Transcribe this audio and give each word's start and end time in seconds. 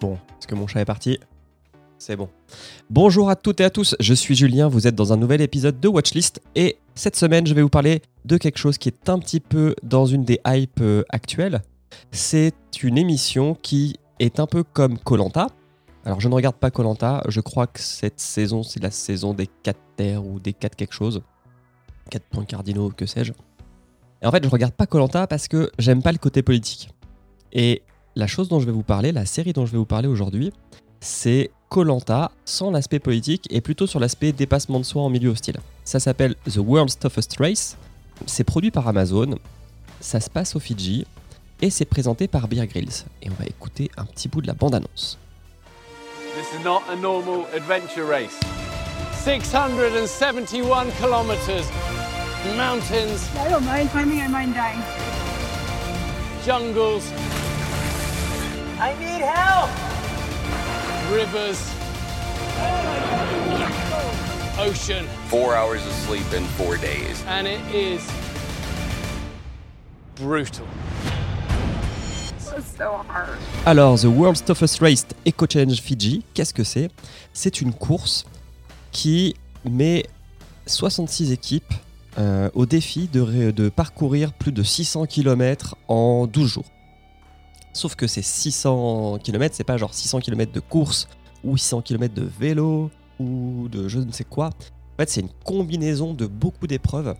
Bon, 0.00 0.18
est-ce 0.38 0.46
que 0.46 0.54
mon 0.54 0.66
chat 0.66 0.80
est 0.80 0.84
parti? 0.84 1.18
C'est 1.98 2.16
bon. 2.16 2.28
Bonjour 2.90 3.30
à 3.30 3.36
toutes 3.36 3.60
et 3.60 3.64
à 3.64 3.70
tous, 3.70 3.96
je 4.00 4.12
suis 4.12 4.34
Julien, 4.34 4.68
vous 4.68 4.86
êtes 4.86 4.94
dans 4.94 5.12
un 5.12 5.16
nouvel 5.16 5.40
épisode 5.40 5.80
de 5.80 5.88
Watchlist 5.88 6.42
et 6.54 6.76
cette 6.94 7.16
semaine 7.16 7.46
je 7.46 7.54
vais 7.54 7.62
vous 7.62 7.68
parler 7.68 8.02
de 8.24 8.36
quelque 8.36 8.58
chose 8.58 8.76
qui 8.76 8.88
est 8.88 9.08
un 9.08 9.18
petit 9.18 9.40
peu 9.40 9.74
dans 9.82 10.04
une 10.04 10.24
des 10.24 10.40
hypes 10.46 10.80
euh, 10.80 11.04
actuelles. 11.08 11.62
C'est 12.10 12.54
une 12.82 12.98
émission 12.98 13.54
qui 13.54 13.96
est 14.18 14.40
un 14.40 14.46
peu 14.46 14.64
comme 14.64 14.98
Colanta. 14.98 15.46
Alors 16.04 16.20
je 16.20 16.28
ne 16.28 16.34
regarde 16.34 16.56
pas 16.56 16.70
Colanta, 16.70 17.22
je 17.28 17.40
crois 17.40 17.66
que 17.66 17.80
cette 17.80 18.20
saison 18.20 18.62
c'est 18.62 18.82
la 18.82 18.90
saison 18.90 19.32
des 19.32 19.46
4 19.62 19.78
terres 19.96 20.26
ou 20.26 20.40
des 20.40 20.52
4 20.52 20.76
quelque 20.76 20.94
chose. 20.94 21.22
4 22.10 22.24
points 22.24 22.44
cardinaux, 22.44 22.90
que 22.90 23.06
sais-je. 23.06 23.32
Et 24.20 24.26
en 24.26 24.30
fait 24.30 24.44
je 24.44 24.50
regarde 24.50 24.74
pas 24.74 24.86
Colanta 24.86 25.26
parce 25.26 25.48
que 25.48 25.70
j'aime 25.78 26.02
pas 26.02 26.12
le 26.12 26.18
côté 26.18 26.42
politique. 26.42 26.90
Et 27.52 27.82
la 28.16 28.26
chose 28.26 28.48
dont 28.48 28.60
je 28.60 28.66
vais 28.66 28.72
vous 28.72 28.82
parler, 28.82 29.12
la 29.12 29.26
série 29.26 29.52
dont 29.52 29.66
je 29.66 29.72
vais 29.72 29.78
vous 29.78 29.84
parler 29.84 30.08
aujourd'hui, 30.08 30.52
c'est 31.00 31.50
Colanta 31.68 32.30
sans 32.44 32.70
l'aspect 32.70 32.98
politique 32.98 33.46
et 33.50 33.60
plutôt 33.60 33.86
sur 33.86 34.00
l'aspect 34.00 34.32
dépassement 34.32 34.78
de 34.78 34.84
soi 34.84 35.02
en 35.02 35.10
milieu 35.10 35.30
hostile. 35.30 35.56
Ça 35.84 36.00
s'appelle 36.00 36.34
The 36.48 36.58
World's 36.58 36.98
Toughest 36.98 37.36
Race. 37.38 37.76
C'est 38.26 38.44
produit 38.44 38.70
par 38.70 38.86
Amazon. 38.88 39.38
Ça 40.00 40.20
se 40.20 40.30
passe 40.30 40.56
au 40.56 40.60
Fidji 40.60 41.06
et 41.60 41.70
c'est 41.70 41.84
présenté 41.84 42.28
par 42.28 42.48
Bear 42.48 42.66
Grylls. 42.66 43.04
Et 43.22 43.30
on 43.30 43.34
va 43.34 43.46
écouter 43.46 43.90
un 43.96 44.04
petit 44.04 44.28
bout 44.28 44.40
de 44.40 44.46
la 44.46 44.54
bande-annonce. 44.54 45.18
This 46.36 46.60
is 46.60 46.64
not 46.64 46.82
a 46.90 46.96
normal 46.96 47.46
adventure 47.54 48.06
race. 48.08 48.38
671 49.24 50.92
kilometers, 51.00 51.64
mountains, 52.56 53.30
I 53.36 53.50
don't 53.50 53.64
mind 53.64 53.90
climbing, 53.90 54.18
I 54.18 54.28
mind 54.28 54.54
dying. 54.54 54.82
jungles, 56.44 57.10
I 58.80 58.94
need 58.98 59.22
help! 59.22 59.70
rivers, 61.12 61.58
ocean, 64.58 65.04
four 65.28 65.54
hours 65.54 65.84
of 65.86 65.92
sleep 65.92 66.32
in 66.32 66.44
four 66.56 66.76
days. 66.78 67.22
and 67.28 67.46
it 67.46 67.60
is 67.72 68.00
brutal. 70.16 70.66
It's 72.56 72.76
so 72.76 73.02
hard. 73.08 73.36
Alors, 73.66 73.98
The 73.98 74.06
World's 74.06 74.42
Toughest 74.44 74.80
Race 74.80 75.06
Eco 75.26 75.46
Challenge 75.48 75.80
Fiji, 75.80 76.24
qu'est-ce 76.34 76.54
que 76.54 76.64
c'est? 76.64 76.88
C'est 77.32 77.60
une 77.60 77.72
course 77.72 78.24
qui 78.92 79.34
met 79.68 80.06
66 80.66 81.32
équipes 81.32 81.74
euh, 82.18 82.48
au 82.54 82.64
défi 82.64 83.08
de, 83.12 83.50
de 83.50 83.68
parcourir 83.68 84.32
plus 84.32 84.52
de 84.52 84.62
600 84.62 85.06
km 85.06 85.76
en 85.88 86.26
12 86.26 86.48
jours. 86.52 86.64
Sauf 87.74 87.96
que 87.96 88.06
ces 88.06 88.22
600 88.22 89.18
km, 89.18 89.54
c'est 89.54 89.64
pas 89.64 89.76
genre 89.76 89.92
600 89.92 90.20
km 90.20 90.52
de 90.52 90.60
course 90.60 91.08
ou 91.42 91.56
600 91.56 91.82
km 91.82 92.14
de 92.14 92.22
vélo 92.22 92.90
ou 93.18 93.68
de 93.68 93.88
je 93.88 93.98
ne 93.98 94.12
sais 94.12 94.24
quoi. 94.24 94.46
En 94.46 94.96
fait, 94.98 95.10
c'est 95.10 95.20
une 95.20 95.32
combinaison 95.44 96.14
de 96.14 96.26
beaucoup 96.26 96.68
d'épreuves 96.68 97.16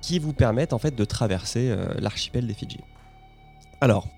qui 0.00 0.18
vous 0.18 0.32
permettent 0.32 0.72
en 0.72 0.78
fait 0.78 0.94
de 0.94 1.04
traverser 1.04 1.70
euh, 1.70 1.94
l'archipel 1.98 2.46
des 2.46 2.54
Fidji. 2.54 2.78
Alors, 3.82 4.08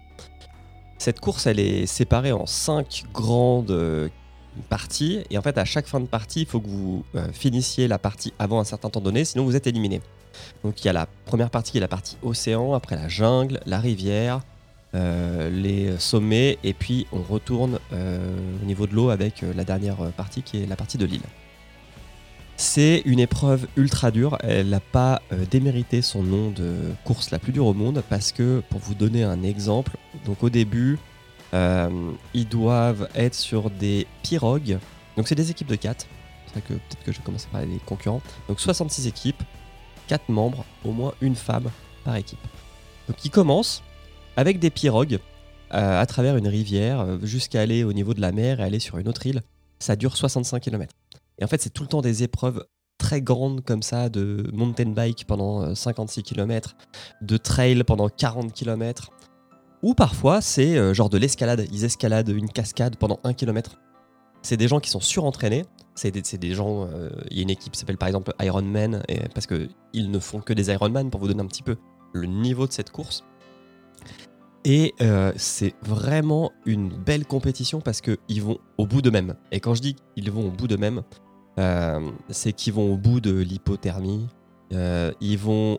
cette 0.97 1.19
course, 1.19 1.47
elle 1.47 1.59
est 1.59 1.87
séparée 1.87 2.33
en 2.33 2.47
cinq 2.47 3.05
grandes 3.13 3.73
euh, 3.73 4.09
parties. 4.69 5.25
Et 5.31 5.39
en 5.39 5.43
fait, 5.43 5.59
à 5.59 5.65
chaque 5.65 5.87
fin 5.87 5.99
de 5.99 6.07
partie, 6.07 6.43
il 6.43 6.47
faut 6.47 6.61
que 6.61 6.69
vous 6.69 7.05
euh, 7.17 7.33
finissiez 7.33 7.89
la 7.89 7.99
partie 7.99 8.33
avant 8.39 8.61
un 8.61 8.65
certain 8.65 8.91
temps 8.91 9.01
donné, 9.01 9.25
sinon 9.25 9.45
vous 9.45 9.57
êtes 9.57 9.67
éliminé. 9.67 10.01
Donc 10.63 10.85
il 10.85 10.87
y 10.87 10.89
a 10.89 10.93
la 10.93 11.07
première 11.25 11.51
partie 11.51 11.73
qui 11.73 11.79
est 11.79 11.81
la 11.81 11.89
partie 11.89 12.17
océan, 12.23 12.75
après 12.75 12.95
la 12.95 13.09
jungle, 13.09 13.61
la 13.67 13.81
rivière, 13.81 14.43
euh, 14.95 15.51
les 15.51 15.99
sommets, 15.99 16.59
et 16.65 16.73
puis 16.73 17.07
on 17.13 17.21
retourne 17.21 17.79
euh, 17.93 18.35
au 18.63 18.65
niveau 18.65 18.87
de 18.87 18.95
l'eau 18.95 19.11
avec 19.11 19.43
euh, 19.43 19.53
la 19.55 19.65
dernière 19.65 19.97
partie 20.17 20.43
qui 20.43 20.63
est 20.63 20.67
la 20.67 20.77
partie 20.77 20.97
de 20.97 21.05
l'île. 21.05 21.21
C'est 22.57 23.03
une 23.05 23.21
épreuve 23.21 23.69
ultra 23.77 24.11
dure. 24.11 24.39
Elle 24.41 24.71
n'a 24.71 24.81
pas 24.81 25.21
démérité 25.51 26.03
son 26.03 26.25
nom 26.25 26.51
de 26.51 26.75
course 27.05 27.31
la 27.31 27.39
plus 27.39 27.53
dure 27.53 27.67
au 27.67 27.75
monde 27.75 28.03
parce 28.09 28.33
que, 28.33 28.63
pour 28.71 28.81
vous 28.81 28.95
donner 28.95 29.23
un 29.23 29.45
exemple, 29.45 29.97
donc 30.25 30.43
au 30.43 30.51
début, 30.51 30.99
ils 31.53 32.49
doivent 32.51 33.09
être 33.15 33.37
sur 33.37 33.71
des 33.71 34.09
pirogues. 34.25 34.79
Donc 35.17 35.29
c'est 35.29 35.37
des 35.37 35.53
équipes 35.53 35.69
de 35.69 35.77
4. 35.77 36.05
C'est 36.53 36.65
que 36.65 36.73
peut-être 36.73 37.05
que 37.05 37.13
je 37.13 37.19
vais 37.19 37.49
par 37.53 37.61
les 37.61 37.79
concurrents. 37.87 38.23
Donc 38.49 38.59
66 38.59 39.07
équipes, 39.07 39.41
4 40.09 40.29
membres, 40.29 40.65
au 40.85 40.91
moins 40.91 41.13
une 41.21 41.37
femme 41.37 41.71
par 42.03 42.17
équipe. 42.17 42.45
Donc 43.07 43.25
ils 43.25 43.31
commencent 43.31 43.85
avec 44.39 44.61
des 44.61 44.71
pirogues 44.71 45.19
euh, 45.75 46.01
à 46.01 46.07
travers 46.07 46.37
une 46.37 46.47
rivière 46.47 47.01
euh, 47.01 47.19
jusqu'à 47.25 47.61
aller 47.61 47.83
au 47.83 47.93
niveau 47.93 48.15
de 48.15 48.21
la 48.21 48.31
mer 48.31 48.61
et 48.61 48.63
aller 48.63 48.79
sur 48.79 48.97
une 48.99 49.09
autre 49.09 49.27
île. 49.27 49.43
Ça 49.81 49.97
dure 49.97 50.17
65 50.17 50.61
km. 50.61 50.95
Et 51.41 51.45
en 51.45 51.49
fait, 51.49 51.61
c'est 51.61 51.71
tout 51.71 51.83
le 51.83 51.89
temps 51.89 52.03
des 52.03 52.23
épreuves 52.23 52.65
très 52.99 53.21
grandes 53.21 53.65
comme 53.65 53.83
ça, 53.83 54.09
de 54.09 54.49
mountain 54.53 54.91
bike 54.91 55.27
pendant 55.27 55.63
euh, 55.63 55.75
56 55.75 56.23
km, 56.23 56.77
de 57.21 57.37
trail 57.37 57.83
pendant 57.83 58.09
40 58.09 58.53
km. 58.53 59.11
Ou 59.83 59.95
parfois, 59.95 60.41
c'est 60.41 60.77
euh, 60.77 60.95
genre 60.95 61.11
de 61.11 61.19
l'escalade. 61.19 61.67
Ils 61.73 61.85
escaladent 61.85 62.29
une 62.29 62.49
cascade 62.49 62.95
pendant 62.97 63.19
1 63.25 63.33
km. 63.33 63.81
C'est 64.43 64.57
des 64.57 64.69
gens 64.69 64.79
qui 64.79 64.91
sont 64.91 65.01
surentraînés. 65.01 65.65
C'est 65.97 66.13
des, 66.13 66.55
gens. 66.55 66.87
euh, 66.93 67.11
Il 67.33 67.39
y 67.39 67.41
a 67.41 67.43
une 67.43 67.51
équipe 67.51 67.73
qui 67.73 67.81
s'appelle 67.81 67.99
par 67.99 68.07
exemple 68.07 68.33
Ironman, 68.41 69.03
parce 69.35 69.49
qu'ils 69.49 70.11
ne 70.13 70.19
font 70.21 70.41
que 70.41 70.53
des 70.53 70.71
Ironman 70.71 71.11
pour 71.11 71.21
vous 71.21 71.27
donner 71.27 71.43
un 71.43 71.47
petit 71.47 71.65
peu 71.65 71.77
le 72.13 72.27
niveau 72.27 72.69
de 72.69 72.73
cette 72.73 72.91
course. 72.91 73.25
Et 74.65 74.95
euh, 75.01 75.33
c'est 75.37 75.75
vraiment 75.83 76.53
une 76.67 76.89
belle 76.91 77.25
compétition 77.27 77.81
parce 77.81 78.01
qu'ils 78.01 78.43
vont 78.43 78.59
au 78.77 78.87
bout 78.87 79.01
d'eux-mêmes. 79.03 79.35
Et 79.53 79.61
quand 79.61 79.75
je 79.75 79.81
dis 79.83 79.97
qu'ils 80.15 80.31
vont 80.31 80.49
au 80.49 80.51
bout 80.51 80.67
d'eux-mêmes, 80.69 81.03
euh, 81.59 82.11
c'est 82.29 82.53
qu'ils 82.53 82.73
vont 82.75 82.93
au 82.93 82.97
bout 82.97 83.21
de 83.21 83.33
l'hypothermie. 83.33 84.27
euh, 84.75 85.13
ils 85.23 85.39
vont 85.39 85.77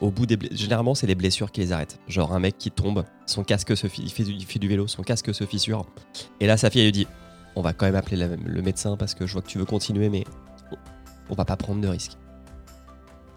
au 0.00 0.10
bout 0.12 0.26
des 0.26 0.36
blessures. 0.36 0.56
Généralement, 0.58 0.94
c'est 0.94 1.06
les 1.08 1.16
blessures 1.16 1.50
qui 1.50 1.60
les 1.60 1.72
arrêtent. 1.72 1.98
Genre 2.06 2.32
un 2.32 2.38
mec 2.38 2.56
qui 2.58 2.70
tombe, 2.70 3.04
son 3.26 3.42
casque 3.42 3.76
se 3.76 3.88
fait, 3.88 4.22
du- 4.24 4.68
vélo, 4.68 4.86
son 4.86 5.02
casque 5.02 5.34
se 5.34 5.44
fissure. 5.44 5.86
Et 6.38 6.46
là, 6.46 6.56
sa 6.56 6.70
fille, 6.70 6.84
lui 6.84 6.92
dit 6.92 7.06
On 7.56 7.62
va 7.62 7.72
quand 7.72 7.86
même 7.86 7.96
appeler 7.96 8.28
le 8.44 8.62
médecin 8.62 8.96
parce 8.96 9.14
que 9.14 9.26
je 9.26 9.32
vois 9.32 9.42
que 9.42 9.48
tu 9.48 9.58
veux 9.58 9.64
continuer, 9.64 10.08
mais 10.10 10.24
on 11.30 11.34
va 11.34 11.44
pas 11.44 11.56
prendre 11.56 11.80
de 11.80 11.88
risques. 11.88 12.16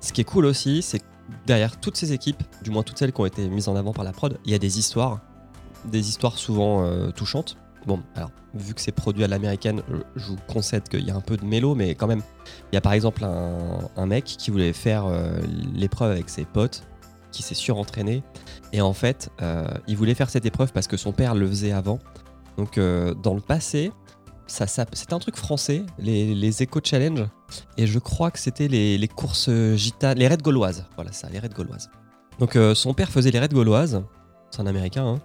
Ce 0.02 0.14
qui 0.14 0.22
est 0.22 0.26
cool 0.26 0.46
aussi, 0.46 0.82
c'est 0.82 1.02
derrière 1.46 1.80
toutes 1.80 1.98
ces 1.98 2.14
équipes, 2.14 2.44
du 2.64 2.72
moins 2.72 2.84
toutes 2.84 2.98
celles 2.98 3.12
qui 3.12 3.22
ont 3.22 3.26
été 3.26 3.48
mises 3.48 3.68
en 3.68 3.76
avant 3.76 3.94
par 3.94 4.04
la 4.04 4.12
prod, 4.12 4.38
il 4.46 4.52
y 4.52 4.56
a 4.56 4.60
des 4.60 4.80
histoires, 4.80 5.20
des 5.86 6.10
histoires 6.10 6.38
souvent 6.38 6.84
euh, 6.84 7.12
touchantes. 7.12 7.58
Bon, 7.88 8.00
alors, 8.16 8.30
vu 8.54 8.76
que 8.76 8.82
c'est 8.82 8.92
produit 8.92 9.24
à 9.24 9.28
l'américaine, 9.28 9.82
je 10.16 10.28
vous 10.28 10.38
concède 10.48 10.88
qu'il 10.88 11.04
y 11.04 11.10
a 11.10 11.16
un 11.16 11.22
peu 11.22 11.36
de 11.36 11.46
mélo, 11.46 11.74
mais 11.74 11.96
quand 11.96 12.06
même, 12.06 12.22
il 12.72 12.76
y 12.76 12.78
a 12.78 12.82
par 12.82 12.94
exemple 12.94 13.24
un, 13.24 14.06
mec 14.06 14.26
qui 14.26 14.52
voulait 14.52 14.74
faire 14.74 15.06
euh, 15.06 15.40
l'épreuve 15.74 16.12
avec 16.12 16.30
ses 16.30 16.46
potes, 16.46 16.84
qui 17.32 17.42
s'est 17.42 17.56
surentraîné, 17.56 18.22
et 18.72 18.82
en 18.82 18.94
fait, 18.94 19.30
euh, 19.42 19.66
il 19.88 19.98
voulait 19.98 20.14
faire 20.14 20.30
cette 20.30 20.46
épreuve 20.46 20.72
parce 20.74 20.88
que 20.88 20.98
son 20.98 21.12
père 21.12 21.34
le 21.34 21.48
faisait 21.48 21.72
avant. 21.72 22.00
Donc, 22.58 22.78
dans 22.78 23.34
le 23.34 23.40
passé, 23.42 23.92
ça, 24.52 24.68
ça- 24.68 24.86
c'était 24.94 25.14
un 25.14 25.20
truc 25.20 25.36
français, 25.38 25.84
les, 25.98 26.36
les 26.36 26.64
Eco 26.64 26.80
Challenge, 26.84 27.26
et 27.78 27.88
je 27.88 28.00
crois 28.00 28.32
que 28.32 28.40
c'était 28.40 28.68
les, 28.68 29.08
courses 29.08 29.50
gitanes, 29.76 30.18
les 30.18 30.28
raids 30.28 30.38
gauloises. 30.38 30.86
Voilà 30.96 31.12
ça, 31.12 31.30
les 31.30 31.40
raids 31.40 31.50
gauloises. 31.50 31.90
Donc 32.40 32.56
euh, 32.56 32.76
son 32.76 32.94
père 32.94 33.10
faisait 33.10 33.32
les 33.32 33.40
raids 33.40 33.48
gauloises, 33.50 34.04
c'est 34.52 34.62
un 34.62 34.68
américain, 34.68 35.06
hein. 35.06 35.20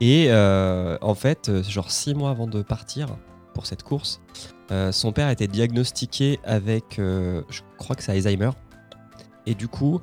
et 0.00 0.26
euh, 0.30 0.98
en 1.00 1.14
fait, 1.14 1.48
euh, 1.48 1.62
genre 1.62 1.90
six 1.90 2.14
mois 2.14 2.30
avant 2.30 2.46
de 2.46 2.62
partir 2.62 3.08
pour 3.54 3.66
cette 3.66 3.82
course, 3.82 4.20
euh, 4.70 4.90
son 4.92 5.12
père 5.12 5.26
a 5.26 5.32
été 5.32 5.46
diagnostiqué 5.48 6.38
avec, 6.44 6.98
euh, 6.98 7.42
je 7.50 7.60
crois 7.78 7.94
que 7.96 8.02
c'est 8.02 8.12
Alzheimer, 8.12 8.50
et 9.46 9.54
du 9.54 9.68
coup, 9.68 10.00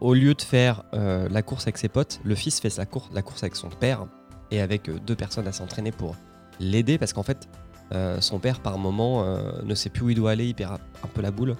au 0.00 0.14
lieu 0.14 0.34
de 0.34 0.42
faire 0.42 0.84
euh, 0.94 1.28
la 1.30 1.42
course 1.42 1.64
avec 1.64 1.76
ses 1.78 1.88
potes, 1.88 2.20
le 2.24 2.34
fils 2.34 2.60
fait 2.60 2.76
la, 2.76 2.86
cour- 2.86 3.10
la 3.12 3.22
course 3.22 3.42
avec 3.42 3.56
son 3.56 3.68
père, 3.68 4.06
et 4.50 4.60
avec 4.60 4.88
euh, 4.88 4.98
deux 5.06 5.16
personnes 5.16 5.46
à 5.46 5.52
s'entraîner 5.52 5.92
pour 5.92 6.16
l'aider, 6.60 6.96
parce 6.96 7.12
qu'en 7.12 7.22
fait, 7.24 7.48
euh, 7.92 8.20
son 8.20 8.38
père, 8.38 8.60
par 8.60 8.78
moment, 8.78 9.24
euh, 9.24 9.62
ne 9.64 9.74
sait 9.74 9.90
plus 9.90 10.04
où 10.04 10.10
il 10.10 10.16
doit 10.16 10.32
aller, 10.32 10.46
il 10.46 10.54
perd 10.54 10.78
un 11.02 11.08
peu 11.08 11.22
la 11.22 11.30
boule. 11.30 11.56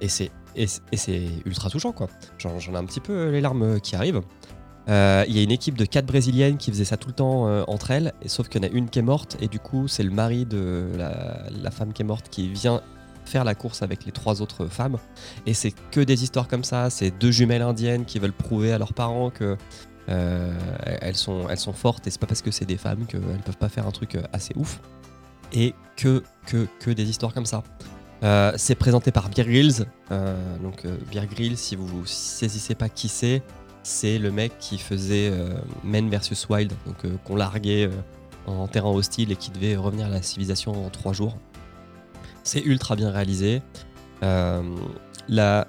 Et 0.00 0.08
c'est, 0.08 0.30
ultra 1.44 1.70
touchant, 1.70 1.92
quoi. 1.92 2.08
J'en, 2.38 2.58
ai 2.58 2.76
un 2.76 2.84
petit 2.84 3.00
peu 3.00 3.30
les 3.30 3.40
larmes 3.40 3.80
qui 3.80 3.96
arrivent. 3.96 4.22
Euh, 4.88 5.24
Il 5.28 5.36
y 5.36 5.40
a 5.40 5.42
une 5.42 5.50
équipe 5.50 5.76
de 5.76 5.84
quatre 5.84 6.06
brésiliennes 6.06 6.56
qui 6.56 6.70
faisait 6.70 6.84
ça 6.84 6.96
tout 6.96 7.08
le 7.08 7.14
temps 7.14 7.46
euh, 7.46 7.62
entre 7.68 7.90
elles, 7.90 8.12
sauf 8.26 8.48
qu'il 8.48 8.62
y 8.62 8.66
en 8.66 8.68
a 8.68 8.72
une 8.72 8.88
qui 8.88 8.98
est 8.98 9.02
morte, 9.02 9.36
et 9.40 9.48
du 9.48 9.58
coup, 9.58 9.86
c'est 9.86 10.02
le 10.02 10.10
mari 10.10 10.46
de 10.46 10.88
la, 10.96 11.70
femme 11.70 11.92
qui 11.92 12.02
est 12.02 12.06
morte 12.06 12.28
qui 12.30 12.48
vient 12.48 12.80
faire 13.24 13.44
la 13.44 13.54
course 13.54 13.82
avec 13.82 14.06
les 14.06 14.12
trois 14.12 14.40
autres 14.40 14.66
femmes. 14.66 14.96
Et 15.44 15.52
c'est 15.52 15.74
que 15.90 16.00
des 16.00 16.22
histoires 16.22 16.48
comme 16.48 16.64
ça. 16.64 16.88
C'est 16.88 17.10
deux 17.10 17.30
jumelles 17.30 17.60
indiennes 17.60 18.06
qui 18.06 18.18
veulent 18.18 18.32
prouver 18.32 18.72
à 18.72 18.78
leurs 18.78 18.94
parents 18.94 19.28
que 19.28 19.58
euh, 20.08 20.54
elles, 21.02 21.16
sont, 21.16 21.48
elles 21.50 21.58
sont 21.58 21.74
fortes, 21.74 22.06
et 22.06 22.10
c'est 22.10 22.20
pas 22.20 22.26
parce 22.26 22.40
que 22.40 22.50
c'est 22.50 22.64
des 22.64 22.78
femmes 22.78 23.04
qu'elles 23.06 23.20
peuvent 23.44 23.58
pas 23.58 23.68
faire 23.68 23.86
un 23.86 23.90
truc 23.90 24.14
euh, 24.14 24.22
assez 24.32 24.54
ouf. 24.56 24.80
Et 25.52 25.74
que, 25.96 26.22
des 26.86 27.10
histoires 27.10 27.34
comme 27.34 27.46
ça. 27.46 27.62
Euh, 28.22 28.52
c'est 28.56 28.74
présenté 28.74 29.12
par 29.12 29.28
Beer 29.28 29.44
Grylls. 29.44 29.86
Euh, 30.10 30.58
donc 30.58 30.84
euh, 30.84 30.96
Beer 31.10 31.26
si 31.56 31.76
vous 31.76 32.04
saisissez 32.04 32.74
pas 32.74 32.88
qui 32.88 33.08
c'est, 33.08 33.42
c'est 33.82 34.18
le 34.18 34.32
mec 34.32 34.58
qui 34.58 34.78
faisait 34.78 35.30
euh, 35.30 35.54
Men 35.84 36.10
vs 36.10 36.48
Wild, 36.48 36.72
donc 36.86 36.96
qu'on 37.24 37.36
larguait 37.36 37.88
en 38.46 38.66
terrain 38.66 38.90
hostile 38.90 39.30
et 39.32 39.36
qui 39.36 39.50
devait 39.50 39.76
revenir 39.76 40.06
à 40.06 40.10
la 40.10 40.22
civilisation 40.22 40.86
en 40.86 40.90
trois 40.90 41.12
jours. 41.12 41.36
C'est 42.42 42.60
ultra 42.60 42.96
bien 42.96 43.10
réalisé. 43.10 43.62
La 44.22 45.66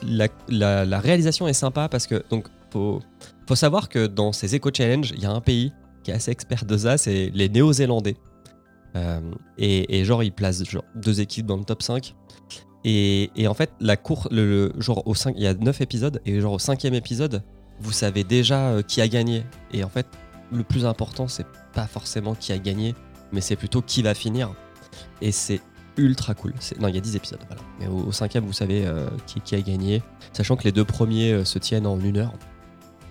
réalisation 0.00 1.48
est 1.48 1.52
sympa 1.52 1.88
parce 1.88 2.06
que 2.06 2.22
donc 2.30 2.46
faut, 2.72 3.02
faut 3.48 3.56
savoir 3.56 3.88
que 3.88 4.06
dans 4.06 4.32
ces 4.32 4.54
éco 4.54 4.70
challenge, 4.72 5.10
il 5.10 5.22
y 5.22 5.26
a 5.26 5.32
un 5.32 5.40
pays 5.40 5.72
qui 6.02 6.12
est 6.12 6.14
assez 6.14 6.30
expert 6.30 6.64
de 6.64 6.76
ça, 6.76 6.96
c'est 6.96 7.30
les 7.34 7.48
Néo-Zélandais. 7.48 8.16
Euh, 8.96 9.20
et, 9.58 10.04
genre 10.04 10.22
ils 10.22 10.32
placent 10.32 10.64
genre, 10.64 10.84
deux 10.94 11.20
équipes 11.20 11.46
dans 11.46 11.56
le 11.56 11.64
top 11.64 11.82
5. 11.82 12.14
Et, 12.84 13.30
en 13.46 13.54
fait 13.54 13.70
la 13.80 13.96
course, 13.96 14.28
le, 14.30 14.46
le- 14.46 14.80
genre 14.80 15.06
au 15.06 15.14
5, 15.14 15.34
il 15.36 15.42
y 15.42 15.46
a 15.46 15.54
9 15.54 15.80
épisodes 15.80 16.20
et 16.24 16.40
genre 16.40 16.54
au 16.54 16.58
cinquième 16.58 16.94
épisode, 16.94 17.42
vous 17.80 17.92
savez 17.92 18.24
déjà 18.24 18.68
euh, 18.68 18.82
qui 18.82 19.00
a 19.00 19.08
gagné. 19.08 19.44
Et 19.72 19.84
en 19.84 19.88
fait 19.88 20.06
le 20.52 20.64
plus 20.64 20.84
important 20.86 21.28
c'est 21.28 21.46
pas 21.74 21.86
forcément 21.86 22.34
qui 22.34 22.52
a 22.52 22.58
gagné, 22.58 22.94
mais 23.32 23.40
c'est 23.40 23.56
plutôt 23.56 23.82
qui 23.82 24.02
va 24.02 24.14
finir. 24.14 24.52
Et 25.20 25.30
c'est 25.30 25.60
ultra 25.96 26.34
cool. 26.34 26.54
Non, 26.80 26.88
il 26.88 26.94
y 26.94 26.98
a 26.98 27.00
10 27.00 27.16
épisodes, 27.16 27.40
voilà. 27.46 27.62
Mais 27.78 27.86
au, 27.86 28.10
cinquième, 28.10 28.44
vous 28.44 28.52
savez 28.52 28.86
euh, 28.86 29.06
qui, 29.44 29.54
a 29.54 29.60
gagné, 29.60 30.02
sachant 30.32 30.56
que 30.56 30.64
les 30.64 30.72
deux 30.72 30.84
premiers 30.84 31.44
se 31.44 31.58
tiennent 31.58 31.86
en 31.86 32.00
une 32.00 32.16
heure. 32.16 32.32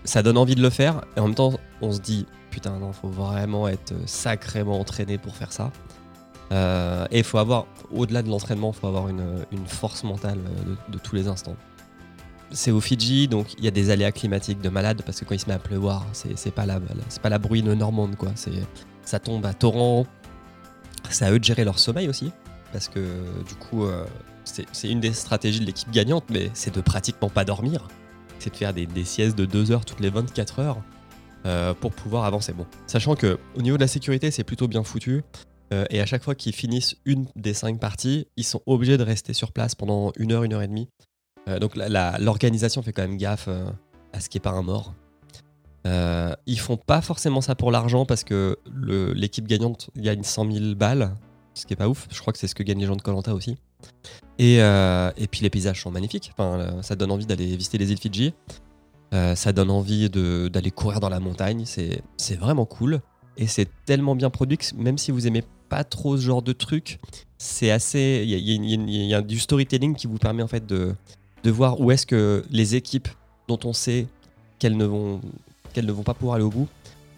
Ça 0.04 0.24
donne 0.24 0.38
envie 0.38 0.56
de 0.56 0.62
le 0.62 0.70
faire, 0.70 1.06
et 1.16 1.20
en 1.20 1.28
même 1.28 1.36
temps, 1.36 1.54
on 1.82 1.92
se 1.92 2.00
dit, 2.00 2.26
putain, 2.50 2.78
non, 2.80 2.94
faut 2.94 3.10
vraiment 3.10 3.68
être 3.68 3.92
euh, 3.92 4.04
sacrément 4.06 4.80
entraîné 4.80 5.18
pour 5.18 5.36
faire 5.36 5.52
ça. 5.52 5.72
Euh, 6.52 7.06
et 7.12 7.20
il 7.20 7.24
faut 7.24 7.38
avoir, 7.38 7.68
au-delà 7.92 8.22
de 8.22 8.30
l'entraînement, 8.30 8.72
il 8.76 8.80
faut 8.80 8.88
avoir 8.88 9.08
une, 9.10 9.46
une 9.52 9.68
force 9.68 10.04
mentale 10.04 10.40
euh, 10.40 10.76
de, 10.92 10.98
tous 10.98 11.16
les 11.16 11.28
instants. 11.28 11.56
C'est 12.52 12.72
au 12.72 12.82
Fidji, 12.82 13.28
donc 13.28 13.54
il 13.60 13.66
y 13.66 13.68
a 13.68 13.72
des 13.72 13.92
aléas 13.92 14.12
climatiques 14.12 14.60
de 14.62 14.70
malade, 14.70 15.04
parce 15.06 15.20
que 15.20 15.26
quand 15.26 15.36
il 15.36 15.40
se 15.40 15.48
met 15.48 15.54
à 15.54 15.60
pleuvoir, 15.60 16.06
c'est 16.14 16.52
pas 16.52 16.66
la, 16.66 16.80
pas 17.22 17.30
la 17.30 17.38
bruine 17.38 17.72
normande, 17.74 18.16
quoi. 18.16 18.30
Ça 19.04 19.20
tombe 19.20 19.46
à 19.46 19.54
torrent. 19.54 20.08
C'est 21.12 21.26
à 21.26 21.32
eux 21.32 21.40
de 21.40 21.44
gérer 21.44 21.64
leur 21.64 21.78
sommeil 21.78 22.10
aussi, 22.10 22.32
parce 22.74 22.88
que 22.88 23.00
du 23.48 23.56
coup, 23.56 23.86
euh, 23.86 24.06
c'est 24.46 24.66
c'est 24.72 24.90
une 24.90 25.00
des 25.00 25.14
stratégies 25.14 25.60
de 25.60 25.66
l'équipe 25.66 25.92
gagnante, 25.92 26.26
mais 26.32 26.50
c'est 26.54 26.74
de 26.74 26.82
pratiquement 26.82 27.30
pas 27.30 27.46
dormir. 27.46 27.88
C'est 28.40 28.52
de 28.52 28.56
faire 28.56 28.74
des, 28.74 28.88
des 28.88 29.04
siestes 29.04 29.38
de 29.38 29.46
2 29.46 29.72
heures 29.72 29.86
toutes 29.86 30.00
les 30.00 30.10
24 30.10 30.60
heures 30.60 30.78
euh, 31.46 31.74
pour 31.74 31.92
pouvoir 31.92 32.26
avancer. 32.26 32.52
Bon, 32.52 32.66
sachant 32.86 33.16
que 33.16 33.40
au 33.56 33.62
niveau 33.62 33.78
de 33.78 33.82
la 33.82 33.88
sécurité, 33.88 34.30
c'est 34.30 34.44
plutôt 34.44 34.68
bien 34.68 34.84
foutu. 34.84 35.24
euh, 35.74 35.86
et 35.90 36.02
à 36.02 36.06
chaque 36.06 36.24
fois 36.24 36.36
qu'ils 36.36 36.54
finissent 36.54 36.98
une 37.06 37.28
des 37.36 37.54
cinq 37.54 37.80
parties, 37.80 38.28
ils 38.36 38.44
sont 38.44 38.62
obligés 38.66 38.98
de 38.98 39.04
rester 39.04 39.34
sur 39.34 39.54
place 39.54 39.74
pendant 39.74 40.12
une 40.18 40.34
heure, 40.34 40.44
une 40.44 40.54
heure 40.54 40.62
et 40.62 40.68
demie. 40.68 40.90
Euh, 41.48 41.60
donc 41.60 41.78
l'organisation 41.78 42.82
fait 42.82 42.92
quand 42.92 43.04
même 43.04 43.18
gaffe 43.18 43.48
à 43.48 44.20
ce 44.20 44.28
qu'il 44.28 44.40
n'y 44.40 44.42
ait 44.42 44.52
pas 44.52 44.58
un 44.58 44.64
mort. 44.64 44.94
Ils 46.46 46.60
font 46.60 46.78
pas 46.78 47.02
forcément 47.02 47.42
ça 47.42 47.56
pour 47.56 47.72
l'argent 47.72 48.06
parce 48.06 48.24
que 48.24 48.58
l'équipe 49.16 49.48
gagnante 49.48 49.92
gagne 49.96 50.24
100 50.24 50.52
000 50.52 50.76
balles, 50.76 51.16
ce 51.54 51.66
qui 51.66 51.74
est 51.74 51.78
pas 51.78 51.88
ouf. 51.88 52.08
Je 52.12 52.20
crois 52.20 52.34
que 52.34 52.40
c'est 52.40 52.48
ce 52.48 52.56
que 52.56 52.64
gagnent 52.64 52.80
les 52.82 52.86
gens 52.86 52.98
de 52.98 53.02
Colanta 53.02 53.34
aussi. 53.34 53.58
Et, 54.40 54.60
puis 55.32 55.42
les 55.42 55.50
paysages 55.50 55.82
sont 55.82 55.92
magnifiques. 55.92 56.34
Ça 56.82 56.96
donne 56.96 57.12
envie 57.12 57.26
d'aller 57.26 57.56
visiter 57.56 57.78
les 57.78 57.92
îles 57.92 58.00
Fidji. 58.00 58.34
Euh, 59.14 59.36
ça 59.36 59.54
donne 59.54 59.72
envie 59.72 60.10
d'aller 60.10 60.72
courir 60.72 61.00
dans 61.00 61.10
la 61.10 61.20
montagne. 61.20 61.66
C'est 61.66 62.36
vraiment 62.36 62.66
cool. 62.66 63.02
Et 63.38 63.48
c'est 63.48 63.70
tellement 63.86 64.16
bien 64.16 64.30
produit 64.30 64.58
que 64.58 64.66
même 64.76 64.98
si 64.98 65.12
vous 65.12 65.26
aimez 65.26 65.44
pas 65.70 65.84
trop 65.84 66.18
ce 66.18 66.22
genre 66.22 66.42
de 66.42 66.52
truc, 66.52 67.00
c'est 67.38 67.72
assez. 67.72 68.24
Il 68.26 68.30
y 68.32 69.14
a, 69.14 69.22
du 69.22 69.40
storytelling 69.40 69.96
qui 69.96 70.08
vous 70.08 70.18
permet 70.18 70.44
en 70.44 70.48
fait 70.48 70.66
de, 70.66 70.94
de 71.44 71.52
voir 71.52 71.80
où 71.80 71.92
est-ce 71.92 72.06
que 72.06 72.44
les 72.50 72.76
équipes 72.76 73.08
dont 73.48 73.60
on 73.64 73.74
sait 73.74 74.08
qu'elles 74.60 74.78
ne 74.78 74.86
vont, 74.86 75.22
pas 76.04 76.14
pouvoir 76.14 76.36
aller 76.36 76.44
au 76.44 76.50
bout, 76.50 76.68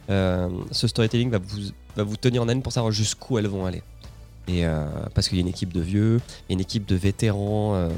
euh, 0.10 0.48
ce 0.72 0.88
storytelling 0.88 1.32
va 1.32 2.04
vous, 2.04 2.18
tenir 2.18 2.44
en 2.44 2.48
haleine 2.48 2.62
pour 2.62 2.72
savoir 2.72 2.92
jusqu'où 2.92 3.38
elles 3.40 3.48
vont 3.48 3.66
aller. 3.66 3.82
Et 4.48 4.66
euh, 4.66 4.86
parce 5.16 5.28
qu'il 5.28 5.38
y 5.38 5.42
a 5.42 5.44
une 5.44 5.48
équipe 5.48 5.74
de 5.74 5.82
vieux, 5.82 6.22
une 6.50 6.60
équipe 6.60 6.86
de 6.86 6.96
vétérans, 6.96 7.90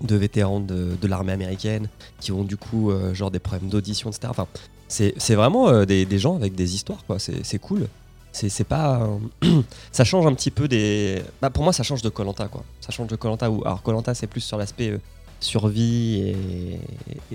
de 0.00 0.16
vétérans 0.16 0.60
de, 0.60 1.06
l'armée 1.06 1.32
américaine 1.32 1.88
qui 2.20 2.32
ont 2.32 2.44
du 2.44 2.56
coup 2.56 2.90
euh, 2.90 3.14
genre 3.14 3.30
des 3.30 3.38
problèmes 3.38 3.68
d'audition, 3.68 4.10
etc. 4.10 4.28
Enfin, 4.30 4.46
c'est 4.88 5.34
vraiment 5.34 5.68
euh, 5.68 5.84
des, 5.84 6.04
des 6.04 6.18
gens 6.18 6.36
avec 6.36 6.54
des 6.54 6.74
histoires, 6.74 7.04
quoi. 7.06 7.18
C'est 7.18 7.58
cool. 7.58 7.86
C'est 8.32 8.64
pas. 8.64 9.08
ça 9.92 10.04
change 10.04 10.26
un 10.26 10.34
petit 10.34 10.50
peu 10.50 10.68
des. 10.68 11.22
Bah, 11.42 11.50
pour 11.50 11.64
moi, 11.64 11.72
ça 11.72 11.82
change 11.82 12.02
de 12.02 12.08
Colanta, 12.08 12.48
quoi. 12.48 12.64
Ça 12.80 12.92
change 12.92 13.08
de 13.08 13.16
Colanta. 13.16 13.46
Alors, 13.46 13.82
Colanta, 13.82 14.14
c'est 14.14 14.26
plus 14.26 14.40
sur 14.40 14.56
l'aspect 14.56 14.90
euh, 14.90 14.98
survie 15.40 16.20
et, 16.20 16.80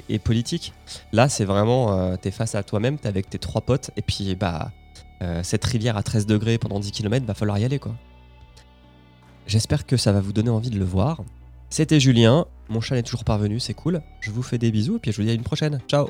et- 0.10 0.20
politique. 0.20 0.74
Là, 1.12 1.28
c'est 1.30 1.46
vraiment. 1.46 2.16
t'es 2.18 2.32
face 2.32 2.56
à 2.56 2.64
toi-même, 2.64 2.98
t'es 2.98 3.08
avec 3.08 3.30
tes 3.30 3.40
trois 3.40 3.62
potes, 3.62 3.92
et 3.98 4.02
puis, 4.02 4.36
bah. 4.36 4.72
cette 5.44 5.66
rivière 5.66 5.98
à 5.98 6.04
13 6.04 6.26
degrés 6.26 6.58
pendant 6.58 6.80
10 6.80 6.92
km, 6.92 7.26
va 7.26 7.34
falloir 7.34 7.58
y 7.58 7.66
aller, 7.66 7.80
quoi. 7.80 7.96
J'espère 9.48 9.86
que 9.86 9.98
ça 9.98 10.12
va 10.12 10.22
vous 10.22 10.34
donner 10.34 10.50
envie 10.50 10.70
de 10.70 10.80
le 10.80 10.86
voir. 10.86 11.22
C'était 11.70 12.00
Julien, 12.00 12.46
mon 12.70 12.82
chat 12.82 12.96
n'est 12.96 13.04
toujours 13.04 13.24
pas 13.24 13.36
revenu, 13.36 13.60
c'est 13.60 13.74
cool. 13.74 14.02
Je 14.22 14.32
vous 14.32 14.44
fais 14.44 14.58
des 14.58 14.72
bisous 14.72 14.98
et 14.98 15.00
puis 15.00 15.12
je 15.12 15.18
vous 15.18 15.24
dis 15.24 15.32
à 15.32 15.34
une 15.34 15.44
prochaine. 15.44 15.82
Ciao 15.88 16.10